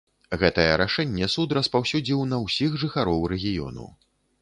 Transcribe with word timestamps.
Гэтае 0.43 0.71
рашэнне 0.81 1.27
суд 1.35 1.53
распаўсюдзіў 1.59 2.25
на 2.33 2.43
ўсіх 2.47 2.83
жыхароў 2.85 3.25
рэгіёну. 3.37 3.91